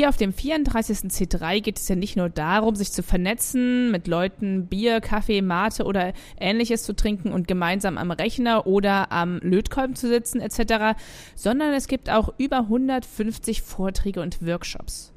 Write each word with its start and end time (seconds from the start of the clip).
hier 0.00 0.08
auf 0.08 0.16
dem 0.16 0.32
34. 0.32 1.10
C3 1.10 1.60
geht 1.60 1.78
es 1.78 1.86
ja 1.86 1.94
nicht 1.94 2.16
nur 2.16 2.30
darum, 2.30 2.74
sich 2.74 2.90
zu 2.90 3.02
vernetzen, 3.02 3.90
mit 3.90 4.06
Leuten 4.06 4.66
Bier, 4.66 5.02
Kaffee, 5.02 5.42
Mate 5.42 5.84
oder 5.84 6.14
ähnliches 6.40 6.84
zu 6.84 6.96
trinken 6.96 7.32
und 7.32 7.46
gemeinsam 7.46 7.98
am 7.98 8.10
Rechner 8.10 8.66
oder 8.66 9.12
am 9.12 9.40
Lötkolben 9.42 9.94
zu 9.94 10.08
sitzen 10.08 10.40
etc., 10.40 10.98
sondern 11.34 11.74
es 11.74 11.86
gibt 11.86 12.08
auch 12.08 12.32
über 12.38 12.60
150 12.60 13.60
Vorträge 13.60 14.22
und 14.22 14.40
Workshops. 14.40 15.12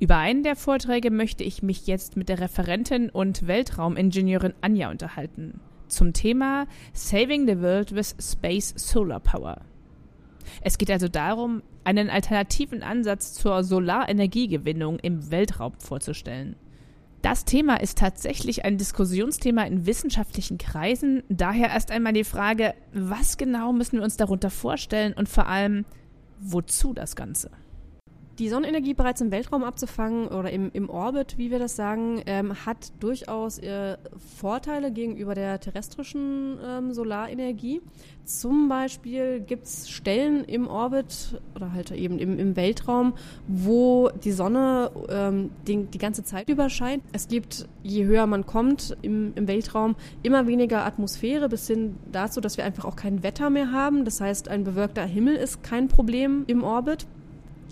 Über 0.00 0.16
einen 0.16 0.42
der 0.42 0.56
Vorträge 0.56 1.12
möchte 1.12 1.44
ich 1.44 1.62
mich 1.62 1.86
jetzt 1.86 2.16
mit 2.16 2.28
der 2.28 2.40
Referentin 2.40 3.10
und 3.10 3.46
Weltraumingenieurin 3.46 4.54
Anja 4.62 4.90
unterhalten. 4.90 5.60
Zum 5.86 6.12
Thema 6.12 6.66
Saving 6.92 7.46
the 7.46 7.60
World 7.60 7.94
with 7.94 8.16
Space 8.18 8.74
Solar 8.76 9.20
Power. 9.20 9.60
Es 10.60 10.78
geht 10.78 10.90
also 10.90 11.08
darum, 11.08 11.62
einen 11.84 12.10
alternativen 12.10 12.82
Ansatz 12.82 13.34
zur 13.34 13.64
Solarenergiegewinnung 13.64 14.98
im 14.98 15.30
Weltraum 15.30 15.72
vorzustellen. 15.78 16.56
Das 17.22 17.44
Thema 17.44 17.80
ist 17.80 17.98
tatsächlich 17.98 18.64
ein 18.64 18.78
Diskussionsthema 18.78 19.64
in 19.64 19.86
wissenschaftlichen 19.86 20.56
Kreisen. 20.56 21.24
Daher 21.28 21.70
erst 21.70 21.90
einmal 21.90 22.12
die 22.12 22.24
Frage, 22.24 22.74
was 22.92 23.36
genau 23.36 23.72
müssen 23.72 23.98
wir 23.98 24.04
uns 24.04 24.16
darunter 24.16 24.50
vorstellen 24.50 25.14
und 25.14 25.28
vor 25.28 25.48
allem, 25.48 25.84
wozu 26.38 26.94
das 26.94 27.16
Ganze? 27.16 27.50
Die 28.38 28.48
Sonnenenergie 28.48 28.94
bereits 28.94 29.20
im 29.20 29.32
Weltraum 29.32 29.64
abzufangen 29.64 30.28
oder 30.28 30.52
im, 30.52 30.70
im 30.72 30.88
Orbit, 30.90 31.38
wie 31.38 31.50
wir 31.50 31.58
das 31.58 31.74
sagen, 31.74 32.22
ähm, 32.26 32.54
hat 32.64 32.92
durchaus 33.00 33.58
äh, 33.58 33.96
Vorteile 34.36 34.92
gegenüber 34.92 35.34
der 35.34 35.58
terrestrischen 35.58 36.56
ähm, 36.64 36.92
Solarenergie. 36.92 37.82
Zum 38.24 38.68
Beispiel 38.68 39.40
gibt 39.40 39.64
es 39.66 39.90
Stellen 39.90 40.44
im 40.44 40.68
Orbit 40.68 41.40
oder 41.56 41.72
halt 41.72 41.90
eben 41.90 42.20
im, 42.20 42.38
im 42.38 42.54
Weltraum, 42.54 43.14
wo 43.48 44.08
die 44.10 44.30
Sonne 44.30 44.92
ähm, 45.08 45.50
die, 45.66 45.86
die 45.86 45.98
ganze 45.98 46.22
Zeit 46.22 46.48
über 46.48 46.70
scheint. 46.70 47.02
Es 47.12 47.26
gibt, 47.26 47.66
je 47.82 48.04
höher 48.04 48.28
man 48.28 48.46
kommt 48.46 48.96
im, 49.02 49.32
im 49.34 49.48
Weltraum, 49.48 49.96
immer 50.22 50.46
weniger 50.46 50.86
Atmosphäre 50.86 51.48
bis 51.48 51.66
hin 51.66 51.96
dazu, 52.12 52.40
dass 52.40 52.56
wir 52.56 52.64
einfach 52.64 52.84
auch 52.84 52.94
kein 52.94 53.24
Wetter 53.24 53.50
mehr 53.50 53.72
haben. 53.72 54.04
Das 54.04 54.20
heißt, 54.20 54.48
ein 54.48 54.62
bewölkter 54.62 55.04
Himmel 55.04 55.34
ist 55.34 55.64
kein 55.64 55.88
Problem 55.88 56.44
im 56.46 56.62
Orbit. 56.62 57.08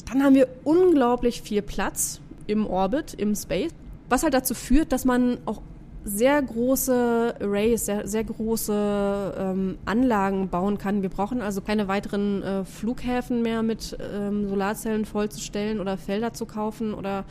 Dann 0.06 0.22
haben 0.22 0.34
wir 0.34 0.48
unglaublich 0.64 1.42
viel 1.42 1.62
Platz 1.62 2.20
im 2.46 2.66
Orbit, 2.66 3.14
im 3.14 3.34
Space, 3.34 3.72
was 4.08 4.22
halt 4.22 4.34
dazu 4.34 4.54
führt, 4.54 4.92
dass 4.92 5.04
man 5.04 5.38
auch 5.46 5.60
sehr 6.06 6.40
große 6.40 7.34
Arrays, 7.40 7.86
sehr, 7.86 8.06
sehr 8.06 8.22
große 8.22 9.34
ähm, 9.36 9.78
Anlagen 9.84 10.48
bauen 10.48 10.78
kann. 10.78 11.02
Wir 11.02 11.08
brauchen 11.08 11.42
also 11.42 11.60
keine 11.60 11.88
weiteren 11.88 12.42
äh, 12.44 12.64
Flughäfen 12.64 13.42
mehr 13.42 13.64
mit 13.64 13.98
ähm, 14.00 14.48
Solarzellen 14.48 15.04
vollzustellen 15.04 15.80
oder 15.80 15.98
Felder 15.98 16.32
zu 16.32 16.46
kaufen 16.46 16.94
oder 16.94 17.24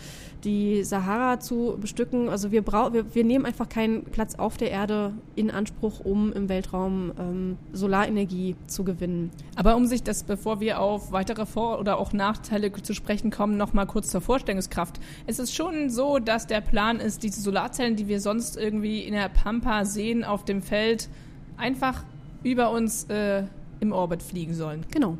die 0.44 0.84
Sahara 0.84 1.40
zu 1.40 1.78
bestücken. 1.80 2.28
Also 2.28 2.52
wir, 2.52 2.62
brauch, 2.62 2.92
wir, 2.92 3.16
wir 3.16 3.24
nehmen 3.24 3.46
einfach 3.46 3.70
keinen 3.70 4.04
Platz 4.04 4.36
auf 4.36 4.58
der 4.58 4.72
Erde 4.72 5.14
in 5.36 5.52
Anspruch, 5.52 6.02
um 6.02 6.34
im 6.34 6.50
Weltraum 6.50 7.14
ähm, 7.18 7.58
Solarenergie 7.72 8.58
zu 8.68 8.84
gewinnen. 8.84 9.32
Aber 9.56 9.78
um 9.78 9.86
sich 9.86 10.04
das, 10.04 10.24
bevor 10.24 10.60
wir 10.60 10.82
auf 10.82 11.14
weitere 11.14 11.46
Vor- 11.46 11.80
oder 11.80 11.98
auch 11.98 12.12
Nachteile 12.12 12.72
zu 12.74 12.94
sprechen 12.94 13.32
kommen, 13.32 13.56
nochmal 13.56 13.88
kurz 13.88 14.10
zur 14.10 14.20
Vorstellungskraft. 14.20 15.00
Es 15.28 15.40
ist 15.40 15.56
schon 15.56 15.90
so, 15.90 16.20
dass 16.20 16.46
der 16.46 16.60
Plan 16.60 17.00
ist, 17.00 17.24
diese 17.24 17.40
Solarzellen, 17.40 17.96
die 17.96 18.10
wir 18.10 18.20
sonst 18.20 18.58
irgendwie 18.66 19.02
in 19.02 19.14
der 19.14 19.30
Pampa 19.30 19.86
sehen 19.86 20.24
auf 20.24 20.44
dem 20.44 20.62
Feld, 20.62 21.08
einfach 21.56 22.04
über 22.44 22.72
uns 22.72 23.06
äh, 23.06 23.44
im 23.80 23.92
Orbit 23.92 24.24
fliegen 24.24 24.54
sollen. 24.54 24.86
Genau. 24.92 25.18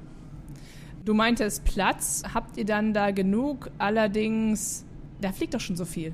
Du 1.06 1.14
meintest 1.14 1.64
Platz. 1.64 2.24
Habt 2.34 2.58
ihr 2.58 2.66
dann 2.66 2.94
da 2.94 3.12
genug? 3.12 3.70
Allerdings, 3.78 4.84
da 5.22 5.32
fliegt 5.32 5.54
doch 5.54 5.60
schon 5.60 5.76
so 5.76 5.86
viel. 5.86 6.14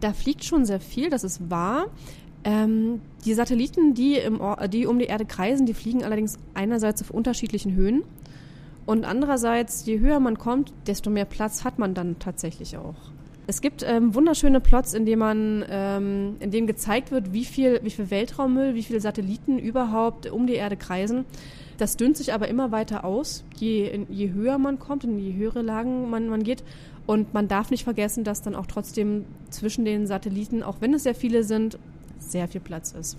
Da 0.00 0.14
fliegt 0.14 0.44
schon 0.44 0.64
sehr 0.64 0.80
viel, 0.80 1.10
das 1.10 1.24
ist 1.24 1.50
wahr. 1.50 1.88
Ähm, 2.42 3.02
die 3.26 3.34
Satelliten, 3.34 3.92
die, 3.92 4.16
im, 4.16 4.40
die 4.72 4.86
um 4.86 4.98
die 4.98 5.04
Erde 5.04 5.26
kreisen, 5.26 5.66
die 5.66 5.74
fliegen 5.74 6.02
allerdings 6.02 6.38
einerseits 6.54 7.02
auf 7.02 7.10
unterschiedlichen 7.10 7.74
Höhen. 7.74 8.02
Und 8.86 9.04
andererseits, 9.04 9.84
je 9.84 10.00
höher 10.00 10.20
man 10.20 10.38
kommt, 10.38 10.72
desto 10.86 11.10
mehr 11.10 11.26
Platz 11.26 11.64
hat 11.64 11.78
man 11.78 11.92
dann 11.92 12.18
tatsächlich 12.18 12.78
auch. 12.78 12.96
Es 13.50 13.60
gibt 13.60 13.82
ähm, 13.84 14.14
wunderschöne 14.14 14.60
Plots, 14.60 14.94
in 14.94 15.04
denen 15.06 15.18
man, 15.18 15.64
ähm, 15.68 16.36
in 16.38 16.52
denen 16.52 16.68
gezeigt 16.68 17.10
wird, 17.10 17.32
wie 17.32 17.44
viel, 17.44 17.80
wie 17.82 17.90
viel 17.90 18.08
Weltraummüll, 18.08 18.76
wie 18.76 18.84
viele 18.84 19.00
Satelliten 19.00 19.58
überhaupt 19.58 20.30
um 20.30 20.46
die 20.46 20.54
Erde 20.54 20.76
kreisen. 20.76 21.24
Das 21.76 21.96
dünnt 21.96 22.16
sich 22.16 22.32
aber 22.32 22.46
immer 22.46 22.70
weiter 22.70 23.04
aus, 23.04 23.42
je, 23.56 24.06
je 24.08 24.30
höher 24.30 24.58
man 24.58 24.78
kommt, 24.78 25.02
in 25.02 25.18
je 25.18 25.34
höhere 25.34 25.62
Lagen 25.62 26.08
man, 26.10 26.28
man 26.28 26.44
geht. 26.44 26.62
Und 27.06 27.34
man 27.34 27.48
darf 27.48 27.72
nicht 27.72 27.82
vergessen, 27.82 28.22
dass 28.22 28.40
dann 28.40 28.54
auch 28.54 28.66
trotzdem 28.66 29.24
zwischen 29.48 29.84
den 29.84 30.06
Satelliten, 30.06 30.62
auch 30.62 30.76
wenn 30.78 30.94
es 30.94 31.02
sehr 31.02 31.16
viele 31.16 31.42
sind, 31.42 31.76
sehr 32.20 32.46
viel 32.46 32.60
Platz 32.60 32.92
ist. 32.92 33.18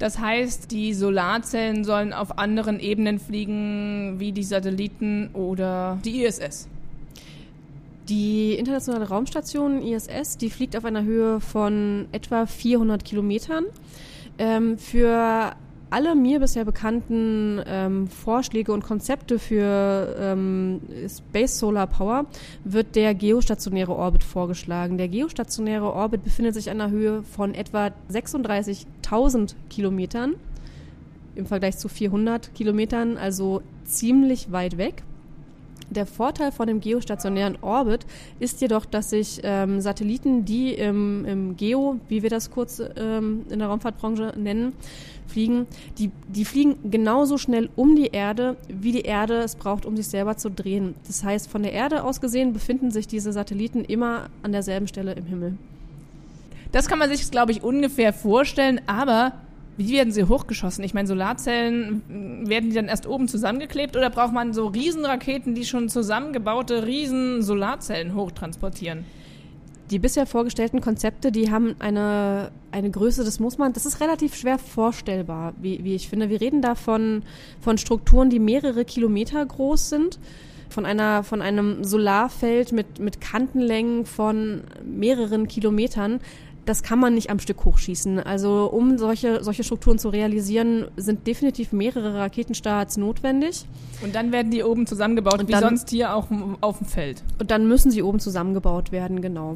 Das 0.00 0.18
heißt, 0.18 0.72
die 0.72 0.92
Solarzellen 0.92 1.84
sollen 1.84 2.12
auf 2.12 2.36
anderen 2.36 2.80
Ebenen 2.80 3.20
fliegen, 3.20 4.16
wie 4.18 4.32
die 4.32 4.42
Satelliten 4.42 5.30
oder 5.34 6.00
die 6.04 6.24
ISS. 6.24 6.66
Die 8.08 8.54
internationale 8.54 9.08
Raumstation 9.08 9.82
ISS, 9.82 10.38
die 10.38 10.48
fliegt 10.48 10.76
auf 10.76 10.84
einer 10.84 11.04
Höhe 11.04 11.40
von 11.40 12.06
etwa 12.12 12.46
400 12.46 13.04
Kilometern. 13.04 13.66
Ähm, 14.38 14.78
für 14.78 15.52
alle 15.90 16.14
mir 16.14 16.40
bisher 16.40 16.64
bekannten 16.64 17.62
ähm, 17.66 18.08
Vorschläge 18.08 18.72
und 18.72 18.82
Konzepte 18.82 19.38
für 19.38 20.16
ähm, 20.18 20.80
Space 21.08 21.58
Solar 21.58 21.86
Power 21.86 22.26
wird 22.64 22.94
der 22.96 23.14
geostationäre 23.14 23.94
Orbit 23.94 24.24
vorgeschlagen. 24.24 24.98
Der 24.98 25.08
geostationäre 25.08 25.92
Orbit 25.92 26.24
befindet 26.24 26.54
sich 26.54 26.70
an 26.70 26.80
einer 26.80 26.90
Höhe 26.90 27.22
von 27.22 27.54
etwa 27.54 27.90
36.000 28.10 29.54
Kilometern 29.70 30.34
im 31.34 31.46
Vergleich 31.46 31.78
zu 31.78 31.88
400 31.88 32.54
Kilometern, 32.54 33.16
also 33.16 33.62
ziemlich 33.84 34.50
weit 34.50 34.76
weg. 34.76 35.04
Der 35.90 36.04
Vorteil 36.04 36.52
von 36.52 36.66
dem 36.66 36.80
geostationären 36.80 37.58
Orbit 37.62 38.04
ist 38.40 38.60
jedoch, 38.60 38.84
dass 38.84 39.10
sich 39.10 39.40
ähm, 39.42 39.80
Satelliten, 39.80 40.44
die 40.44 40.74
im, 40.74 41.24
im 41.24 41.56
Geo, 41.56 41.98
wie 42.08 42.22
wir 42.22 42.30
das 42.30 42.50
kurz 42.50 42.82
ähm, 42.96 43.46
in 43.48 43.58
der 43.58 43.68
Raumfahrtbranche 43.68 44.34
nennen, 44.36 44.74
fliegen, 45.26 45.66
die, 45.98 46.10
die 46.28 46.44
fliegen 46.44 46.90
genauso 46.90 47.38
schnell 47.38 47.70
um 47.76 47.96
die 47.96 48.08
Erde, 48.08 48.56
wie 48.68 48.92
die 48.92 49.02
Erde 49.02 49.38
es 49.38 49.56
braucht, 49.56 49.86
um 49.86 49.96
sich 49.96 50.08
selber 50.08 50.36
zu 50.36 50.50
drehen. 50.50 50.94
Das 51.06 51.24
heißt, 51.24 51.48
von 51.50 51.62
der 51.62 51.72
Erde 51.72 52.04
aus 52.04 52.20
gesehen 52.20 52.52
befinden 52.52 52.90
sich 52.90 53.06
diese 53.06 53.32
Satelliten 53.32 53.84
immer 53.84 54.28
an 54.42 54.52
derselben 54.52 54.88
Stelle 54.88 55.12
im 55.12 55.24
Himmel. 55.24 55.56
Das 56.72 56.86
kann 56.86 56.98
man 56.98 57.08
sich, 57.08 57.30
glaube 57.30 57.52
ich, 57.52 57.62
ungefähr 57.62 58.12
vorstellen, 58.12 58.80
aber 58.86 59.32
wie 59.78 59.92
werden 59.92 60.12
sie 60.12 60.24
hochgeschossen? 60.24 60.82
Ich 60.82 60.92
meine, 60.92 61.06
Solarzellen, 61.06 62.02
werden 62.48 62.70
die 62.70 62.74
dann 62.74 62.88
erst 62.88 63.06
oben 63.06 63.28
zusammengeklebt 63.28 63.96
oder 63.96 64.10
braucht 64.10 64.32
man 64.32 64.52
so 64.52 64.66
Riesenraketen, 64.66 65.54
die 65.54 65.64
schon 65.64 65.88
zusammengebaute 65.88 66.84
Riesen-Solarzellen 66.84 68.14
hochtransportieren? 68.14 69.04
Die 69.92 70.00
bisher 70.00 70.26
vorgestellten 70.26 70.80
Konzepte, 70.80 71.30
die 71.30 71.50
haben 71.50 71.76
eine, 71.78 72.50
eine 72.72 72.90
Größe, 72.90 73.24
das 73.24 73.38
muss 73.38 73.56
man, 73.56 73.72
das 73.72 73.86
ist 73.86 74.00
relativ 74.00 74.34
schwer 74.34 74.58
vorstellbar, 74.58 75.54
wie, 75.62 75.82
wie 75.84 75.94
ich 75.94 76.08
finde. 76.08 76.28
Wir 76.28 76.40
reden 76.40 76.60
da 76.60 76.74
von, 76.74 77.22
von 77.60 77.78
Strukturen, 77.78 78.30
die 78.30 78.40
mehrere 78.40 78.84
Kilometer 78.84 79.46
groß 79.46 79.88
sind 79.88 80.18
von 80.70 80.84
einer 80.84 81.22
von 81.22 81.40
einem 81.40 81.82
Solarfeld 81.82 82.72
mit 82.72 82.98
mit 82.98 83.22
Kantenlängen 83.22 84.04
von 84.04 84.64
mehreren 84.84 85.48
Kilometern 85.48 86.20
das 86.68 86.82
kann 86.82 86.98
man 86.98 87.14
nicht 87.14 87.30
am 87.30 87.38
Stück 87.38 87.64
hochschießen. 87.64 88.18
Also 88.20 88.66
um 88.70 88.98
solche, 88.98 89.42
solche 89.42 89.64
Strukturen 89.64 89.98
zu 89.98 90.10
realisieren, 90.10 90.86
sind 90.96 91.26
definitiv 91.26 91.72
mehrere 91.72 92.14
Raketenstarts 92.14 92.98
notwendig. 92.98 93.64
Und 94.02 94.14
dann 94.14 94.32
werden 94.32 94.50
die 94.50 94.62
oben 94.62 94.86
zusammengebaut, 94.86 95.40
und 95.40 95.48
wie 95.48 95.52
dann, 95.52 95.62
sonst 95.62 95.88
hier 95.88 96.14
auch 96.14 96.26
auf 96.60 96.78
dem 96.78 96.86
Feld. 96.86 97.22
Und 97.38 97.50
dann 97.50 97.66
müssen 97.66 97.90
sie 97.90 98.02
oben 98.02 98.20
zusammengebaut 98.20 98.92
werden, 98.92 99.22
genau. 99.22 99.54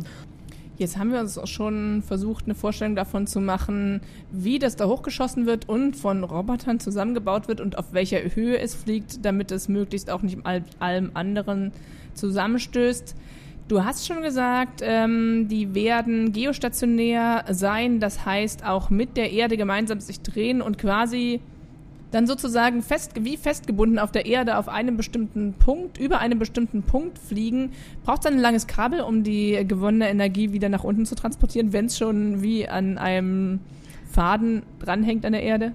Jetzt 0.79 0.97
haben 0.97 1.13
wir 1.13 1.21
uns 1.21 1.37
auch 1.37 1.47
schon 1.47 2.03
versucht, 2.03 2.47
eine 2.47 2.55
Vorstellung 2.55 2.97
davon 2.97 3.27
zu 3.27 3.41
machen, 3.41 4.01
wie 4.31 4.59
das 4.59 4.77
da 4.77 4.87
hochgeschossen 4.87 5.45
wird 5.45 5.69
und 5.69 5.97
von 5.97 6.25
Robotern 6.25 6.81
zusammengebaut 6.81 7.47
wird 7.47 7.61
und 7.61 7.77
auf 7.77 7.93
welcher 7.93 8.21
Höhe 8.35 8.59
es 8.59 8.75
fliegt, 8.75 9.25
damit 9.25 9.53
es 9.53 9.69
möglichst 9.69 10.09
auch 10.11 10.23
nicht 10.23 10.37
mit 10.37 10.47
allem 10.79 11.11
anderen 11.13 11.73
zusammenstößt. 12.15 13.15
Du 13.69 13.85
hast 13.85 14.07
schon 14.07 14.23
gesagt, 14.23 14.81
ähm, 14.83 15.47
die 15.49 15.75
werden 15.75 16.33
geostationär 16.33 17.45
sein, 17.51 18.01
das 18.01 18.27
heißt 18.27 18.67
auch 18.67 18.91
mit 18.91 19.17
der 19.17 19.33
Erde 19.33 19.57
gemeinsam 19.57 20.01
sich 20.01 20.21
drehen 20.21 20.61
und 20.61 20.79
quasi 20.79 21.41
dann 22.11 22.27
sozusagen 22.27 22.83
fest, 22.83 23.13
wie 23.21 23.37
festgebunden 23.37 23.99
auf 23.99 24.13
der 24.13 24.27
Erde 24.27 24.59
auf 24.59 24.69
einem 24.69 24.97
bestimmten 24.97 25.55
Punkt, 25.55 25.99
über 25.99 26.19
einem 26.19 26.39
bestimmten 26.39 26.83
Punkt 26.83 27.19
fliegen. 27.19 27.73
Braucht 28.05 28.19
es 28.19 28.25
dann 28.25 28.35
ein 28.35 28.41
langes 28.41 28.67
Kabel, 28.67 29.01
um 29.01 29.25
die 29.25 29.65
gewonnene 29.67 30.11
Energie 30.11 30.53
wieder 30.53 30.69
nach 30.69 30.85
unten 30.85 31.07
zu 31.07 31.15
transportieren, 31.15 31.73
wenn 31.73 31.87
es 31.87 31.97
schon 31.97 32.43
wie 32.43 32.69
an 32.69 32.99
einem 32.99 33.61
Faden 34.11 34.63
dranhängt 34.79 35.25
an 35.25 35.33
der 35.33 35.43
Erde? 35.43 35.73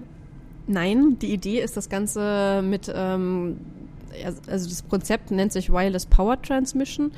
Nein, 0.68 1.18
die 1.18 1.32
Idee 1.32 1.60
ist, 1.60 1.76
das 1.76 1.88
Ganze 1.88 2.62
mit 2.62 2.92
ähm, 2.94 3.56
also 4.24 4.68
das 4.68 4.88
Konzept 4.88 5.30
nennt 5.30 5.52
sich 5.52 5.70
Wireless 5.70 6.06
Power 6.06 6.40
Transmission 6.40 7.12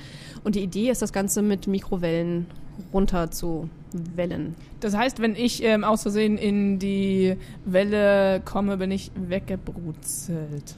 und 0.44 0.54
die 0.54 0.62
Idee 0.62 0.90
ist, 0.90 1.02
das 1.02 1.12
Ganze 1.12 1.42
mit 1.42 1.66
Mikrowellen 1.66 2.46
runter 2.92 3.30
zu 3.30 3.68
wellen. 3.92 4.54
Das 4.80 4.96
heißt, 4.96 5.20
wenn 5.20 5.34
ich 5.34 5.62
ähm, 5.62 5.84
aus 5.84 6.02
Versehen 6.02 6.38
in 6.38 6.78
die 6.78 7.36
Welle 7.64 8.40
komme, 8.44 8.76
bin 8.76 8.90
ich 8.90 9.10
weggebrutzelt. 9.14 10.76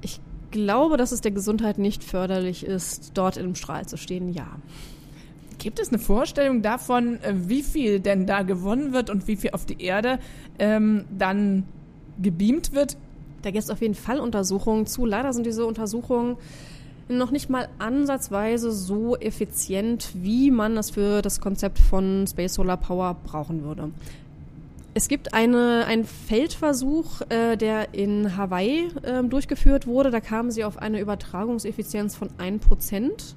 Ich 0.00 0.20
glaube, 0.50 0.96
dass 0.96 1.12
es 1.12 1.20
der 1.20 1.32
Gesundheit 1.32 1.78
nicht 1.78 2.04
förderlich 2.04 2.64
ist, 2.64 3.12
dort 3.14 3.36
im 3.36 3.54
Strahl 3.54 3.86
zu 3.86 3.96
stehen, 3.96 4.32
ja. 4.32 4.46
Gibt 5.58 5.80
es 5.80 5.88
eine 5.88 5.98
Vorstellung 5.98 6.62
davon, 6.62 7.20
äh, 7.22 7.34
wie 7.34 7.62
viel 7.62 8.00
denn 8.00 8.26
da 8.26 8.42
gewonnen 8.42 8.92
wird 8.92 9.10
und 9.10 9.26
wie 9.26 9.36
viel 9.36 9.50
auf 9.50 9.66
die 9.66 9.82
Erde 9.82 10.20
ähm, 10.58 11.04
dann 11.16 11.64
gebeamt 12.20 12.72
wird? 12.72 12.96
Da 13.42 13.50
gibt 13.50 13.64
es 13.64 13.70
auf 13.70 13.80
jeden 13.80 13.94
Fall 13.94 14.20
Untersuchungen 14.20 14.86
zu. 14.86 15.06
Leider 15.06 15.32
sind 15.32 15.46
diese 15.46 15.66
Untersuchungen 15.66 16.36
noch 17.08 17.30
nicht 17.30 17.48
mal 17.48 17.68
ansatzweise 17.78 18.70
so 18.70 19.16
effizient, 19.16 20.10
wie 20.14 20.50
man 20.50 20.74
das 20.74 20.90
für 20.90 21.22
das 21.22 21.40
Konzept 21.40 21.78
von 21.78 22.26
Space 22.28 22.54
Solar 22.54 22.76
Power 22.76 23.16
brauchen 23.24 23.62
würde. 23.62 23.90
Es 24.94 25.08
gibt 25.08 25.32
eine, 25.32 25.84
einen 25.86 26.04
Feldversuch, 26.04 27.20
äh, 27.28 27.56
der 27.56 27.94
in 27.94 28.36
Hawaii 28.36 28.88
äh, 29.02 29.22
durchgeführt 29.22 29.86
wurde. 29.86 30.10
Da 30.10 30.20
kamen 30.20 30.50
sie 30.50 30.64
auf 30.64 30.78
eine 30.78 31.00
Übertragungseffizienz 31.00 32.16
von 32.16 32.30
1%. 32.38 33.34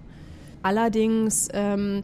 Allerdings 0.64 1.50
ähm, 1.54 2.04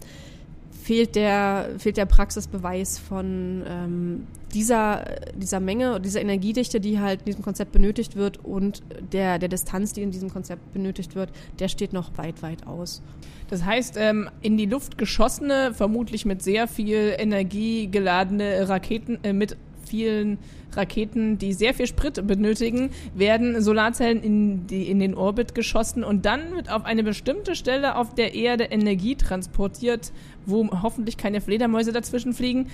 fehlt, 0.87 1.15
der, 1.15 1.71
fehlt 1.79 1.97
der 1.97 2.05
Praxisbeweis 2.05 2.97
von 2.97 3.61
ähm, 3.67 4.25
dieser, 4.53 5.03
dieser 5.35 5.59
Menge, 5.59 5.99
dieser 5.99 6.21
Energiedichte, 6.21 6.79
die 6.79 7.01
halt 7.01 7.19
in 7.19 7.25
diesem 7.25 7.43
Konzept 7.43 7.73
benötigt 7.73 8.15
wird 8.15 8.37
und 8.37 8.81
der, 9.11 9.37
der 9.37 9.49
Distanz, 9.49 9.91
die 9.91 10.01
in 10.01 10.11
diesem 10.11 10.29
Konzept 10.29 10.71
benötigt 10.71 11.13
wird, 11.13 11.29
der 11.59 11.67
steht 11.67 11.91
noch 11.91 12.17
weit, 12.17 12.41
weit 12.41 12.65
aus. 12.65 13.01
Das 13.49 13.65
heißt, 13.65 13.95
ähm, 13.97 14.29
in 14.39 14.55
die 14.55 14.65
Luft 14.65 14.97
geschossene, 14.97 15.73
vermutlich 15.73 16.25
mit 16.25 16.41
sehr 16.41 16.69
viel 16.69 17.13
Energie 17.17 17.87
geladene 17.87 18.69
Raketen, 18.69 19.19
äh, 19.23 19.33
mit 19.33 19.57
vielen 19.87 20.37
Raketen, 20.73 21.37
die 21.37 21.53
sehr 21.53 21.73
viel 21.73 21.87
Sprit 21.87 22.25
benötigen, 22.27 22.91
werden 23.15 23.61
Solarzellen 23.61 24.21
in, 24.21 24.67
die, 24.67 24.89
in 24.89 24.99
den 24.99 25.15
Orbit 25.15 25.55
geschossen 25.55 26.03
und 26.03 26.25
dann 26.25 26.55
wird 26.55 26.71
auf 26.71 26.85
eine 26.85 27.03
bestimmte 27.03 27.55
Stelle 27.55 27.95
auf 27.95 28.13
der 28.13 28.35
Erde 28.35 28.65
Energie 28.65 29.15
transportiert, 29.15 30.11
wo 30.45 30.69
hoffentlich 30.83 31.17
keine 31.17 31.41
Fledermäuse 31.41 31.91
dazwischen 31.91 32.33
fliegen. 32.33 32.67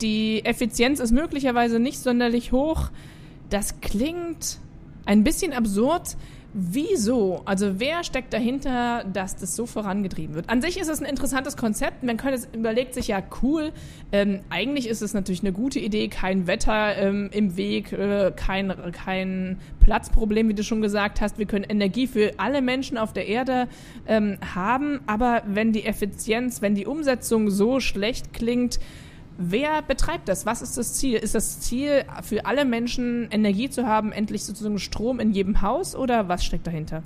Die 0.00 0.44
Effizienz 0.44 1.00
ist 1.00 1.12
möglicherweise 1.12 1.78
nicht 1.78 1.98
sonderlich 1.98 2.52
hoch. 2.52 2.90
Das 3.50 3.80
klingt 3.80 4.58
ein 5.04 5.24
bisschen 5.24 5.52
absurd. 5.52 6.16
Wieso? 6.60 7.42
Also 7.44 7.78
wer 7.78 8.02
steckt 8.02 8.32
dahinter, 8.32 9.04
dass 9.04 9.36
das 9.36 9.54
so 9.54 9.64
vorangetrieben 9.64 10.34
wird? 10.34 10.50
An 10.50 10.60
sich 10.60 10.80
ist 10.80 10.88
es 10.88 11.00
ein 11.00 11.04
interessantes 11.04 11.56
Konzept. 11.56 12.02
Man 12.02 12.16
könnte 12.16 12.48
überlegt 12.52 12.94
sich 12.94 13.06
ja 13.06 13.22
cool. 13.42 13.70
Ähm, 14.10 14.40
eigentlich 14.50 14.88
ist 14.88 15.00
es 15.00 15.14
natürlich 15.14 15.42
eine 15.42 15.52
gute 15.52 15.78
Idee. 15.78 16.08
Kein 16.08 16.48
Wetter 16.48 16.96
ähm, 16.96 17.30
im 17.32 17.56
Weg, 17.56 17.92
äh, 17.92 18.32
kein 18.34 18.74
kein 18.90 19.60
Platzproblem, 19.78 20.48
wie 20.48 20.54
du 20.54 20.64
schon 20.64 20.82
gesagt 20.82 21.20
hast. 21.20 21.38
Wir 21.38 21.46
können 21.46 21.64
Energie 21.64 22.08
für 22.08 22.32
alle 22.38 22.60
Menschen 22.60 22.98
auf 22.98 23.12
der 23.12 23.28
Erde 23.28 23.68
ähm, 24.08 24.38
haben. 24.52 24.98
Aber 25.06 25.44
wenn 25.46 25.72
die 25.72 25.84
Effizienz, 25.84 26.60
wenn 26.60 26.74
die 26.74 26.86
Umsetzung 26.86 27.50
so 27.50 27.78
schlecht 27.78 28.32
klingt, 28.32 28.80
Wer 29.40 29.82
betreibt 29.82 30.28
das? 30.28 30.46
Was 30.46 30.62
ist 30.62 30.76
das 30.76 30.94
Ziel? 30.94 31.16
Ist 31.16 31.36
das 31.36 31.60
Ziel, 31.60 32.04
für 32.22 32.44
alle 32.44 32.64
Menschen 32.64 33.28
Energie 33.30 33.70
zu 33.70 33.86
haben, 33.86 34.10
endlich 34.10 34.42
sozusagen 34.44 34.80
Strom 34.80 35.20
in 35.20 35.30
jedem 35.30 35.62
Haus 35.62 35.94
oder 35.94 36.28
was 36.28 36.44
steckt 36.44 36.66
dahinter? 36.66 37.04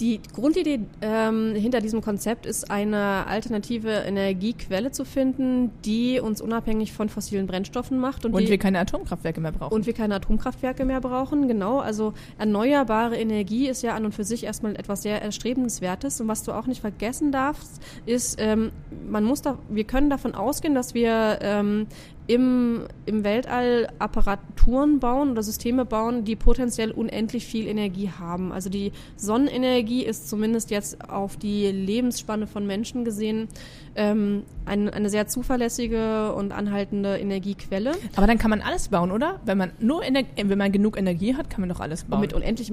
Die 0.00 0.20
Grundidee 0.34 0.80
ähm, 1.00 1.54
hinter 1.54 1.80
diesem 1.80 2.00
Konzept 2.00 2.46
ist, 2.46 2.70
eine 2.70 3.26
alternative 3.26 3.90
Energiequelle 3.90 4.90
zu 4.90 5.04
finden, 5.04 5.70
die 5.84 6.20
uns 6.20 6.40
unabhängig 6.40 6.92
von 6.92 7.08
fossilen 7.08 7.46
Brennstoffen 7.46 7.98
macht. 7.98 8.24
Und, 8.24 8.34
und 8.34 8.42
die, 8.42 8.48
wir 8.48 8.58
keine 8.58 8.80
Atomkraftwerke 8.80 9.40
mehr 9.40 9.52
brauchen. 9.52 9.72
Und 9.72 9.86
wir 9.86 9.92
keine 9.92 10.16
Atomkraftwerke 10.16 10.84
mehr 10.84 11.00
brauchen, 11.00 11.48
genau. 11.48 11.78
Also 11.78 12.14
erneuerbare 12.38 13.16
Energie 13.16 13.68
ist 13.68 13.82
ja 13.82 13.94
an 13.94 14.04
und 14.04 14.14
für 14.14 14.24
sich 14.24 14.44
erstmal 14.44 14.76
etwas 14.76 15.02
sehr 15.02 15.22
Erstrebenswertes. 15.22 16.20
Und 16.20 16.28
was 16.28 16.42
du 16.42 16.52
auch 16.52 16.66
nicht 16.66 16.80
vergessen 16.80 17.32
darfst, 17.32 17.80
ist, 18.06 18.36
ähm, 18.40 18.72
man 19.08 19.24
muss 19.24 19.42
da, 19.42 19.58
wir 19.68 19.84
können 19.84 20.10
davon 20.10 20.34
ausgehen, 20.34 20.74
dass 20.74 20.94
wir 20.94 21.38
ähm, 21.40 21.86
im, 22.26 22.86
im 23.04 23.22
Weltall 23.22 23.88
Apparaturen 23.98 24.98
bauen 24.98 25.32
oder 25.32 25.42
Systeme 25.42 25.84
bauen, 25.84 26.24
die 26.24 26.36
potenziell 26.36 26.90
unendlich 26.90 27.44
viel 27.44 27.66
Energie 27.66 28.10
haben. 28.18 28.50
Also 28.50 28.70
die 28.70 28.92
Sonnenenergie 29.16 30.04
ist 30.04 30.28
zumindest 30.28 30.70
jetzt 30.70 31.08
auf 31.10 31.36
die 31.36 31.66
Lebensspanne 31.70 32.46
von 32.46 32.66
Menschen 32.66 33.04
gesehen 33.04 33.48
ähm, 33.94 34.42
ein, 34.64 34.88
eine 34.88 35.10
sehr 35.10 35.26
zuverlässige 35.26 36.32
und 36.32 36.52
anhaltende 36.52 37.18
Energiequelle. 37.18 37.92
Aber 38.16 38.26
dann 38.26 38.38
kann 38.38 38.50
man 38.50 38.62
alles 38.62 38.88
bauen, 38.88 39.10
oder? 39.10 39.40
Wenn 39.44 39.58
man 39.58 39.72
nur 39.78 40.02
Ener 40.02 40.22
wenn 40.36 40.58
man 40.58 40.72
genug 40.72 40.96
Energie 40.96 41.34
hat, 41.34 41.50
kann 41.50 41.60
man 41.60 41.68
doch 41.68 41.80
alles 41.80 42.04
bauen. 42.04 42.14
Und 42.14 42.20
mit 42.22 42.32
unendlich, 42.32 42.72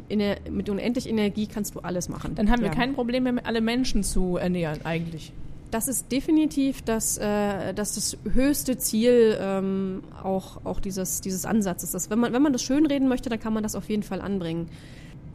mit 0.50 0.70
unendlich 0.70 1.10
Energie 1.10 1.48
kannst 1.48 1.76
du 1.76 1.80
alles 1.82 2.08
machen. 2.08 2.36
Dann 2.36 2.50
haben 2.50 2.64
ja. 2.64 2.70
wir 2.70 2.76
kein 2.76 2.94
Problem 2.94 3.24
mehr, 3.24 3.34
alle 3.44 3.60
Menschen 3.60 4.04
zu 4.04 4.38
ernähren, 4.38 4.80
eigentlich 4.86 5.34
das 5.72 5.88
ist 5.88 6.12
definitiv 6.12 6.82
das, 6.82 7.18
äh, 7.18 7.74
das, 7.74 7.96
das 7.96 8.18
höchste 8.32 8.78
Ziel 8.78 9.38
ähm, 9.40 10.04
auch, 10.22 10.66
auch 10.66 10.80
dieses, 10.82 11.22
dieses 11.22 11.46
Ansatzes. 11.46 11.92
Das, 11.92 12.10
wenn, 12.10 12.20
man, 12.20 12.34
wenn 12.34 12.42
man 12.42 12.54
das 12.54 12.62
schönreden 12.62 13.08
möchte, 13.08 13.30
dann 13.30 13.40
kann 13.40 13.54
man 13.54 13.64
das 13.64 13.76
auf 13.76 13.90
jeden 13.90 14.04
Fall 14.04 14.22
anbringen. 14.22 14.70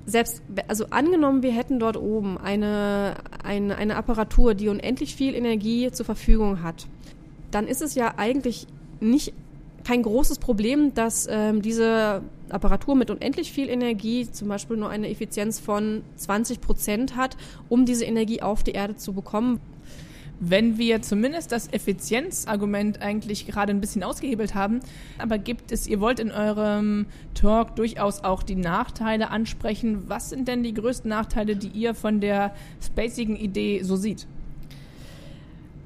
Selbst, 0.04 0.42
also 0.68 0.86
angenommen, 0.90 1.42
wir 1.42 1.52
hätten 1.52 1.80
dort 1.80 1.96
oben 1.96 2.38
eine, 2.38 3.14
eine, 3.42 3.76
eine 3.76 3.96
Apparatur, 3.96 4.54
die 4.54 4.68
unendlich 4.68 5.16
viel 5.16 5.34
Energie 5.34 5.90
zur 5.90 6.06
Verfügung 6.06 6.62
hat, 6.62 6.86
dann 7.50 7.66
ist 7.66 7.82
es 7.82 7.94
ja 7.94 8.14
eigentlich 8.16 8.66
nicht 9.00 9.32
kein 9.84 10.02
großes 10.02 10.38
Problem, 10.38 10.94
dass 10.94 11.26
ähm, 11.30 11.62
diese 11.62 12.22
Apparatur 12.50 12.94
mit 12.94 13.10
unendlich 13.10 13.52
viel 13.52 13.68
Energie 13.68 14.30
zum 14.30 14.48
Beispiel 14.48 14.76
nur 14.76 14.90
eine 14.90 15.08
Effizienz 15.08 15.58
von 15.58 16.02
20 16.16 16.60
Prozent 16.60 17.16
hat, 17.16 17.36
um 17.68 17.86
diese 17.86 18.04
Energie 18.04 18.42
auf 18.42 18.62
die 18.62 18.72
Erde 18.72 18.96
zu 18.96 19.12
bekommen 19.12 19.60
wenn 20.40 20.78
wir 20.78 21.02
zumindest 21.02 21.52
das 21.52 21.72
Effizienzargument 21.72 23.00
eigentlich 23.00 23.46
gerade 23.46 23.72
ein 23.72 23.80
bisschen 23.80 24.02
ausgehebelt 24.02 24.54
haben. 24.54 24.80
Aber 25.18 25.38
gibt 25.38 25.72
es, 25.72 25.86
ihr 25.86 26.00
wollt 26.00 26.20
in 26.20 26.30
eurem 26.30 27.06
Talk 27.34 27.76
durchaus 27.76 28.22
auch 28.22 28.42
die 28.42 28.56
Nachteile 28.56 29.30
ansprechen. 29.30 30.04
Was 30.08 30.30
sind 30.30 30.48
denn 30.48 30.62
die 30.62 30.74
größten 30.74 31.08
Nachteile, 31.08 31.56
die 31.56 31.68
ihr 31.68 31.94
von 31.94 32.20
der 32.20 32.54
spacigen 32.84 33.36
Idee 33.36 33.82
so 33.82 33.96
sieht? 33.96 34.26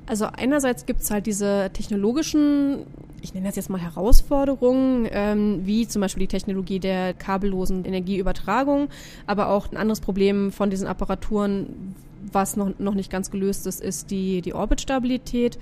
Also 0.07 0.27
einerseits 0.27 0.87
gibt 0.87 1.03
es 1.03 1.11
halt 1.13 1.27
diese 1.27 1.71
technologischen, 1.73 2.85
ich 3.23 3.33
nenne 3.33 3.47
das 3.47 3.55
jetzt 3.55 3.71
mal 3.71 3.81
Herausforderungen, 3.81 5.07
ähm, 5.13 5.61
wie 5.65 5.87
zum 5.87 6.01
Beispiel 6.01 6.23
die 6.23 6.37
Technologie 6.37 6.81
der 6.81 7.15
kabellosen 7.15 7.85
Energieübertragung, 7.85 8.89
aber 9.29 9.51
auch 9.51 9.71
ein 9.71 9.77
anderes 9.77 10.01
Problem 10.01 10.51
von 10.51 10.69
diesen 10.69 10.89
Apparaturen, 10.89 11.95
was 12.33 12.57
noch, 12.57 12.79
noch 12.79 12.95
nicht 12.95 13.11
ganz 13.11 13.31
gelöst 13.31 13.67
ist, 13.67 13.81
ist 13.81 14.11
die, 14.11 14.43
die 14.43 14.55
Orbitstabilität. 14.55 15.59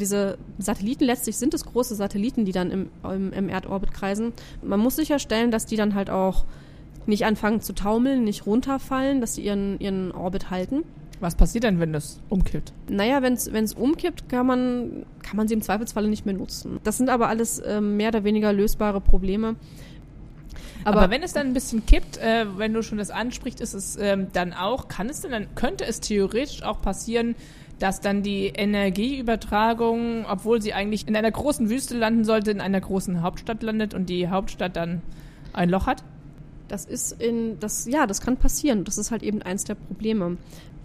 Diese 0.00 0.38
Satelliten, 0.58 1.04
letztlich 1.04 1.36
sind 1.36 1.54
es 1.54 1.64
große 1.64 1.94
Satelliten, 1.94 2.44
die 2.44 2.52
dann 2.52 2.70
im, 2.70 2.88
im, 3.04 3.32
im 3.32 3.48
Erdorbit 3.48 3.92
kreisen. 3.92 4.32
Man 4.62 4.80
muss 4.80 4.96
sicherstellen, 4.96 5.50
dass 5.50 5.66
die 5.66 5.76
dann 5.76 5.94
halt 5.94 6.10
auch 6.10 6.44
nicht 7.06 7.24
anfangen 7.24 7.60
zu 7.60 7.74
taumeln, 7.74 8.24
nicht 8.24 8.46
runterfallen, 8.46 9.20
dass 9.20 9.34
sie 9.34 9.42
ihren, 9.42 9.78
ihren 9.78 10.10
Orbit 10.12 10.50
halten. 10.50 10.84
Was 11.20 11.36
passiert 11.36 11.64
denn, 11.64 11.80
wenn 11.80 11.92
das 11.92 12.20
umkippt? 12.28 12.72
Naja, 12.88 13.22
wenn 13.22 13.34
es 13.34 13.74
umkippt, 13.74 14.28
kann 14.28 14.46
man, 14.46 15.06
kann 15.22 15.36
man 15.36 15.48
sie 15.48 15.54
im 15.54 15.62
Zweifelsfalle 15.62 16.08
nicht 16.08 16.26
mehr 16.26 16.34
nutzen. 16.34 16.80
Das 16.82 16.96
sind 16.96 17.08
aber 17.08 17.28
alles 17.28 17.60
äh, 17.60 17.80
mehr 17.80 18.08
oder 18.08 18.24
weniger 18.24 18.52
lösbare 18.52 19.00
Probleme. 19.00 19.56
Aber, 20.84 21.02
Aber, 21.02 21.10
wenn 21.10 21.22
es 21.22 21.32
dann 21.32 21.46
ein 21.46 21.54
bisschen 21.54 21.86
kippt, 21.86 22.18
äh, 22.18 22.46
wenn 22.58 22.72
du 22.74 22.82
schon 22.82 22.98
das 22.98 23.10
ansprichst, 23.10 23.60
ist 23.60 23.74
es 23.74 23.96
ähm, 23.96 24.28
dann 24.32 24.52
auch, 24.52 24.88
kann 24.88 25.08
es 25.08 25.22
denn 25.22 25.30
dann, 25.30 25.54
könnte 25.54 25.84
es 25.84 26.00
theoretisch 26.00 26.62
auch 26.62 26.80
passieren, 26.82 27.34
dass 27.78 28.00
dann 28.00 28.22
die 28.22 28.46
Energieübertragung, 28.46 30.26
obwohl 30.26 30.62
sie 30.62 30.74
eigentlich 30.74 31.08
in 31.08 31.16
einer 31.16 31.30
großen 31.30 31.70
Wüste 31.70 31.96
landen 31.96 32.24
sollte, 32.24 32.50
in 32.50 32.60
einer 32.60 32.80
großen 32.80 33.22
Hauptstadt 33.22 33.62
landet 33.62 33.94
und 33.94 34.08
die 34.08 34.28
Hauptstadt 34.28 34.76
dann 34.76 35.02
ein 35.52 35.70
Loch 35.70 35.86
hat? 35.86 36.04
Das 36.68 36.84
ist 36.84 37.20
in, 37.20 37.58
das, 37.60 37.86
ja, 37.86 38.06
das 38.06 38.20
kann 38.20 38.36
passieren. 38.36 38.84
Das 38.84 38.98
ist 38.98 39.10
halt 39.10 39.22
eben 39.22 39.42
eins 39.42 39.64
der 39.64 39.74
Probleme. 39.74 40.36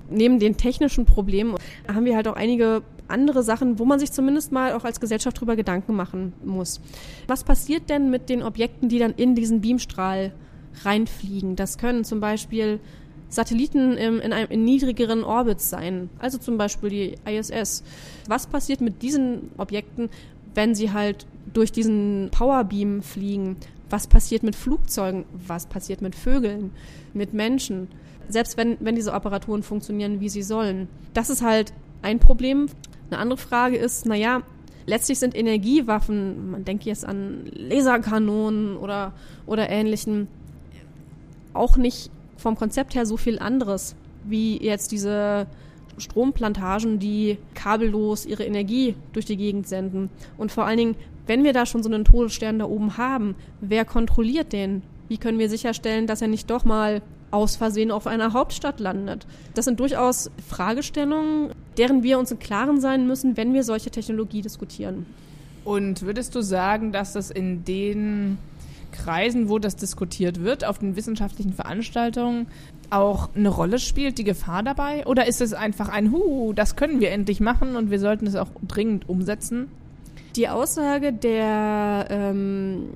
Neben 0.10 0.40
den 0.40 0.58
technischen 0.58 1.06
Problemen 1.06 1.56
haben 1.88 2.06
wir 2.06 2.16
halt 2.16 2.28
auch 2.28 2.36
einige 2.36 2.82
andere 3.10 3.44
Sachen, 3.44 3.80
wo 3.80 3.86
man 3.86 4.00
sich 4.00 4.12
zumindest 4.12 4.52
mal 4.52 4.74
auch 4.74 4.86
als 4.86 5.00
Gesellschaft 5.00 5.40
drüber 5.40 5.56
Gedanken 5.56 5.96
machen 5.96 6.34
muss. 6.44 6.80
Was 7.28 7.44
passiert 7.44 7.90
denn 7.90 8.10
mit 8.10 8.30
den 8.30 8.44
Objekten, 8.44 8.90
die 8.90 9.00
dann 9.00 9.14
in 9.14 9.36
diesen 9.36 9.62
Beamstrahl 9.62 10.34
reinfliegen? 10.84 11.56
Das 11.56 11.78
können 11.78 12.04
zum 12.04 12.20
Beispiel 12.20 12.80
Satelliten 13.30 13.96
im, 13.98 14.20
in 14.20 14.34
einem 14.34 14.50
in 14.50 14.64
niedrigeren 14.64 15.24
Orbits 15.24 15.70
sein, 15.70 16.10
also 16.20 16.38
zum 16.38 16.58
Beispiel 16.58 16.90
die 16.90 17.16
ISS. 17.30 17.84
Was 18.28 18.48
passiert 18.48 18.82
mit 18.82 19.02
diesen 19.02 19.52
Objekten, 19.58 20.10
wenn 20.56 20.74
sie 20.74 20.92
halt 20.92 21.28
durch 21.54 21.72
diesen 21.72 22.30
Powerbeam 22.32 23.02
fliegen? 23.04 23.58
Was 23.90 24.08
passiert 24.08 24.44
mit 24.44 24.56
Flugzeugen? 24.56 25.26
Was 25.48 25.66
passiert 25.66 26.02
mit 26.02 26.16
Vögeln? 26.16 26.72
Mit 27.14 27.34
Menschen? 27.34 27.88
Selbst 28.28 28.58
wenn, 28.58 28.78
wenn 28.80 28.96
diese 28.96 29.14
Apparaturen 29.14 29.64
funktionieren, 29.64 30.20
wie 30.20 30.30
sie 30.30 30.44
sollen. 30.44 30.88
Das 31.14 31.30
ist 31.30 31.42
halt 31.42 31.74
ein 32.02 32.20
Problem. 32.20 32.68
Eine 33.10 33.20
andere 33.20 33.38
Frage 33.38 33.78
ist, 33.78 34.06
naja, 34.06 34.42
letztlich 34.86 35.20
sind 35.20 35.36
Energiewaffen, 35.36 36.52
man 36.52 36.66
denkt 36.66 36.84
jetzt 36.84 37.06
an 37.06 37.50
Laserkanonen 37.54 38.78
oder, 38.78 39.14
oder 39.46 39.70
ähnlichen, 39.70 40.28
auch 41.54 41.78
nicht 41.78 42.12
vom 42.38 42.56
Konzept 42.56 42.96
her 42.96 43.06
so 43.06 43.18
viel 43.18 43.40
anderes 43.40 43.96
wie 44.24 44.62
jetzt 44.62 44.92
diese 44.92 45.48
Stromplantagen, 45.98 47.00
die 47.00 47.38
kabellos 47.56 48.26
ihre 48.26 48.46
Energie 48.46 48.96
durch 49.14 49.26
die 49.26 49.38
Gegend 49.38 49.68
senden. 49.68 50.10
Und 50.38 50.52
vor 50.52 50.66
allen 50.66 50.78
Dingen, 50.78 50.96
wenn 51.28 51.44
wir 51.44 51.54
da 51.54 51.66
schon 51.66 51.84
so 51.84 51.90
einen 51.90 52.06
Todesstern 52.06 52.60
da 52.60 52.66
oben 52.66 52.98
haben, 52.98 53.36
wer 53.62 53.86
kontrolliert 53.86 54.54
den? 54.54 54.82
Wie 55.08 55.18
können 55.18 55.40
wir 55.40 55.50
sicherstellen, 55.50 56.08
dass 56.08 56.22
er 56.22 56.28
nicht 56.28 56.50
doch 56.50 56.66
mal 56.66 57.02
aus 57.32 57.56
Versehen 57.56 57.92
auf 57.92 58.08
einer 58.08 58.34
Hauptstadt 58.34 58.80
landet? 58.80 59.26
Das 59.54 59.66
sind 59.66 59.80
durchaus 59.80 60.32
Fragestellungen, 60.48 61.52
deren 61.78 62.04
wir 62.04 62.20
uns 62.20 62.32
im 62.32 62.40
Klaren 62.40 62.80
sein 62.82 63.08
müssen, 63.08 63.38
wenn 63.38 63.54
wir 63.54 63.64
solche 63.64 63.92
Technologie 63.92 64.42
diskutieren. 64.42 65.06
Und 65.66 66.02
würdest 66.02 66.36
du 66.36 66.42
sagen, 66.42 66.92
dass 66.92 67.14
das 67.14 67.32
in 67.32 67.64
den 67.64 68.38
Kreisen, 68.92 69.50
wo 69.50 69.60
das 69.60 69.76
diskutiert 69.76 70.42
wird, 70.42 70.66
auf 70.66 70.80
den 70.80 70.96
wissenschaftlichen 70.96 71.54
Veranstaltungen, 71.54 72.48
auch 72.90 73.30
eine 73.36 73.50
Rolle 73.50 73.80
spielt, 73.80 74.18
die 74.18 74.24
Gefahr 74.24 74.64
dabei? 74.64 75.06
Oder 75.06 75.28
ist 75.28 75.42
es 75.42 75.54
einfach 75.54 75.90
ein 75.90 76.12
Hu, 76.12 76.54
das 76.54 76.76
können 76.76 77.00
wir 77.00 77.12
endlich 77.12 77.40
machen 77.40 77.76
und 77.76 77.92
wir 77.92 78.00
sollten 78.00 78.26
es 78.26 78.36
auch 78.36 78.50
dringend 78.68 79.08
umsetzen? 79.08 79.68
Die 80.36 80.48
Aussage 80.48 81.12
der 81.12 82.08
ähm, 82.10 82.90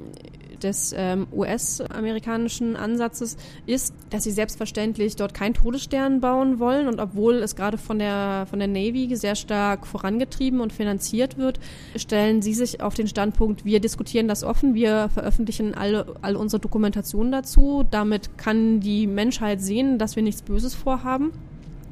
des 0.64 0.94
ähm, 0.98 1.28
US-amerikanischen 1.32 2.76
Ansatzes 2.76 3.38
ist, 3.66 3.94
dass 4.10 4.24
sie 4.24 4.32
selbstverständlich 4.32 5.16
dort 5.16 5.34
keinen 5.34 5.54
Todesstern 5.54 6.22
bauen 6.22 6.60
wollen 6.60 6.88
und 6.88 7.00
obwohl 7.00 7.36
es 7.36 7.56
gerade 7.56 7.78
von 7.78 8.00
der, 8.00 8.48
von 8.50 8.60
der 8.60 8.68
Navy 8.68 9.16
sehr 9.16 9.36
stark 9.36 9.86
vorangetrieben 9.86 10.62
und 10.62 10.74
finanziert 10.74 11.38
wird, 11.38 11.60
stellen 11.96 12.42
sie 12.42 12.54
sich 12.54 12.82
auf 12.82 12.94
den 12.94 13.08
Standpunkt, 13.08 13.66
wir 13.66 13.80
diskutieren 13.80 14.28
das 14.28 14.44
offen, 14.44 14.74
wir 14.74 15.10
veröffentlichen 15.14 15.74
alle, 15.74 16.16
alle 16.22 16.38
unsere 16.38 16.60
Dokumentation 16.60 17.32
dazu. 17.32 17.84
Damit 17.90 18.38
kann 18.38 18.80
die 18.80 19.08
Menschheit 19.08 19.62
sehen, 19.62 19.98
dass 19.98 20.16
wir 20.16 20.24
nichts 20.24 20.42
Böses 20.42 20.74
vorhaben. 20.74 21.32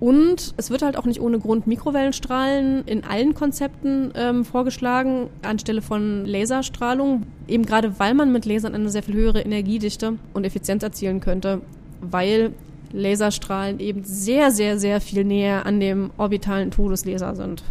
Und 0.01 0.55
es 0.58 0.72
wird 0.72 0.81
halt 0.81 0.98
auch 0.98 1.05
nicht 1.05 1.22
ohne 1.22 1.38
Grund 1.38 1.67
Mikrowellenstrahlen 1.67 2.84
in 2.88 3.03
allen 3.03 3.36
Konzepten 3.36 4.12
ähm, 4.15 4.43
vorgeschlagen, 4.46 5.29
anstelle 5.43 5.84
von 5.84 6.25
Laserstrahlung. 6.25 7.27
Eben 7.48 7.67
gerade 7.67 8.00
weil 8.00 8.15
man 8.15 8.31
mit 8.31 8.46
Lasern 8.46 8.74
eine 8.74 8.89
sehr 8.89 9.03
viel 9.03 9.13
höhere 9.13 9.41
Energiedichte 9.41 10.17
und 10.34 10.43
Effizienz 10.43 10.81
erzielen 10.81 11.20
könnte, 11.20 11.62
weil 12.01 12.55
Laserstrahlen 12.91 13.79
eben 13.79 14.03
sehr, 14.03 14.50
sehr, 14.50 14.79
sehr 14.79 15.01
viel 15.01 15.24
näher 15.24 15.67
an 15.67 15.79
dem 15.79 16.10
orbitalen 16.17 16.72
Todeslaser 16.72 17.36
sind. 17.36 17.62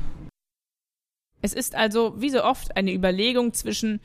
Es 1.42 1.52
ist 1.52 1.75
also, 1.75 2.14
wie 2.20 2.30
so 2.30 2.44
oft, 2.44 2.76
eine 2.76 2.94
Überlegung 2.94 3.54
zwischen, 3.54 3.99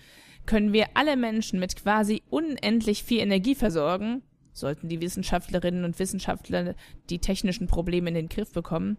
können 0.47 0.73
wir 0.73 0.87
alle 0.95 1.15
Menschen 1.15 1.59
mit 1.59 1.75
quasi 1.75 2.23
unendlich 2.31 3.03
viel 3.03 3.19
Energie 3.19 3.53
versorgen 3.53 4.23
sollten 4.55 4.89
die 4.89 5.01
Wissenschaftlerinnen 5.01 5.83
und 5.83 5.99
Wissenschaftler 5.99 6.75
die 7.09 7.19
technischen 7.19 7.67
Probleme 7.67 8.09
in 8.09 8.15
den 8.15 8.29
Griff 8.29 8.51
bekommen? 8.53 8.97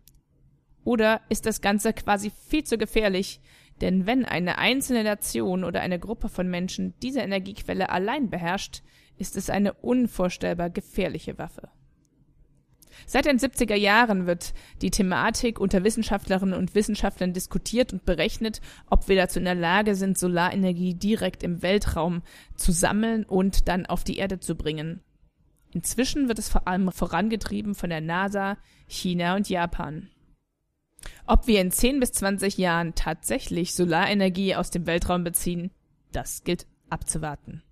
Oder 0.84 1.22
ist 1.28 1.46
das 1.46 1.60
Ganze 1.60 1.92
quasi 1.92 2.30
viel 2.48 2.62
zu 2.62 2.78
gefährlich? 2.78 3.40
Denn 3.80 4.06
wenn 4.06 4.24
eine 4.24 4.58
einzelne 4.58 5.02
Nation 5.02 5.64
oder 5.64 5.80
eine 5.80 5.98
Gruppe 5.98 6.28
von 6.28 6.48
Menschen 6.48 6.94
diese 7.02 7.20
Energiequelle 7.20 7.90
allein 7.90 8.30
beherrscht, 8.30 8.82
ist 9.18 9.36
es 9.36 9.50
eine 9.50 9.72
unvorstellbar 9.72 10.70
gefährliche 10.70 11.38
Waffe. 11.38 11.70
Seit 13.04 13.26
den 13.26 13.38
70er 13.38 13.74
Jahren 13.74 14.26
wird 14.26 14.54
die 14.80 14.90
Thematik 14.90 15.60
unter 15.60 15.84
Wissenschaftlerinnen 15.84 16.58
und 16.58 16.74
Wissenschaftlern 16.74 17.32
diskutiert 17.32 17.92
und 17.92 18.04
berechnet, 18.04 18.60
ob 18.88 19.08
wir 19.08 19.16
dazu 19.16 19.38
in 19.38 19.44
der 19.44 19.54
Lage 19.54 19.94
sind, 19.94 20.16
Solarenergie 20.16 20.94
direkt 20.94 21.42
im 21.42 21.62
Weltraum 21.62 22.22
zu 22.54 22.72
sammeln 22.72 23.24
und 23.24 23.68
dann 23.68 23.86
auf 23.86 24.04
die 24.04 24.16
Erde 24.16 24.40
zu 24.40 24.54
bringen. 24.54 25.02
Inzwischen 25.76 26.26
wird 26.26 26.38
es 26.38 26.48
vor 26.48 26.66
allem 26.66 26.90
vorangetrieben 26.90 27.74
von 27.74 27.90
der 27.90 28.00
NASA, 28.00 28.56
China 28.86 29.36
und 29.36 29.50
Japan. 29.50 30.08
Ob 31.26 31.46
wir 31.46 31.60
in 31.60 31.70
10 31.70 32.00
bis 32.00 32.12
20 32.12 32.56
Jahren 32.56 32.94
tatsächlich 32.94 33.74
Solarenergie 33.74 34.54
aus 34.54 34.70
dem 34.70 34.86
Weltraum 34.86 35.22
beziehen, 35.22 35.70
das 36.12 36.44
gilt 36.44 36.66
abzuwarten. 36.88 37.62